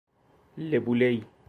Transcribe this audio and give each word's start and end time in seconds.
Le 0.57 0.79
Boulay 0.79 1.21